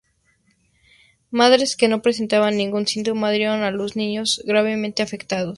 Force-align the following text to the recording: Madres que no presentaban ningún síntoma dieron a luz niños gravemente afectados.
Madres 1.39 1.75
que 1.77 1.87
no 1.87 2.01
presentaban 2.05 2.57
ningún 2.61 2.85
síntoma 2.93 3.29
dieron 3.35 3.61
a 3.61 3.69
luz 3.69 3.91
niños 4.01 4.41
gravemente 4.47 5.03
afectados. 5.03 5.49